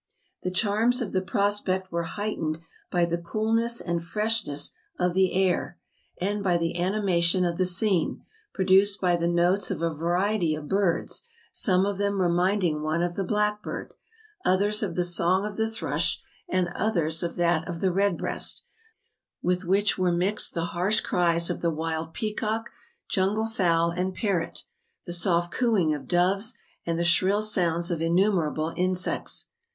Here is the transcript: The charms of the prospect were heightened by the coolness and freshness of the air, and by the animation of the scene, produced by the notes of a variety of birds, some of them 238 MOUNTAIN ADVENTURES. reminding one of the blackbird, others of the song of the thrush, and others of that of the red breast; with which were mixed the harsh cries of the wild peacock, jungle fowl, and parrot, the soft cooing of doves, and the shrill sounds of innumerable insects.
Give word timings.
The 0.41 0.49
charms 0.49 0.99
of 0.99 1.11
the 1.11 1.21
prospect 1.21 1.91
were 1.91 2.05
heightened 2.17 2.57
by 2.89 3.05
the 3.05 3.19
coolness 3.19 3.79
and 3.79 4.03
freshness 4.03 4.71
of 4.97 5.13
the 5.13 5.31
air, 5.33 5.77
and 6.19 6.43
by 6.43 6.57
the 6.57 6.75
animation 6.81 7.45
of 7.45 7.59
the 7.59 7.67
scene, 7.67 8.23
produced 8.51 8.99
by 8.99 9.15
the 9.15 9.27
notes 9.27 9.69
of 9.69 9.83
a 9.83 9.93
variety 9.93 10.55
of 10.55 10.67
birds, 10.67 11.21
some 11.53 11.85
of 11.85 11.99
them 11.99 12.13
238 12.13 12.31
MOUNTAIN 12.31 12.55
ADVENTURES. 12.55 12.71
reminding 12.81 12.83
one 12.83 13.03
of 13.03 13.15
the 13.15 13.23
blackbird, 13.31 13.93
others 14.43 14.81
of 14.81 14.95
the 14.95 15.03
song 15.03 15.45
of 15.45 15.55
the 15.55 15.69
thrush, 15.69 16.19
and 16.49 16.69
others 16.69 17.21
of 17.21 17.35
that 17.35 17.67
of 17.67 17.79
the 17.79 17.91
red 17.91 18.17
breast; 18.17 18.63
with 19.43 19.65
which 19.65 19.99
were 19.99 20.11
mixed 20.11 20.55
the 20.55 20.65
harsh 20.73 20.99
cries 21.01 21.51
of 21.51 21.61
the 21.61 21.69
wild 21.69 22.11
peacock, 22.15 22.71
jungle 23.07 23.45
fowl, 23.45 23.91
and 23.91 24.15
parrot, 24.15 24.63
the 25.05 25.13
soft 25.13 25.53
cooing 25.53 25.93
of 25.93 26.07
doves, 26.07 26.55
and 26.87 26.97
the 26.97 27.03
shrill 27.05 27.43
sounds 27.43 27.91
of 27.91 28.01
innumerable 28.01 28.73
insects. 28.75 29.45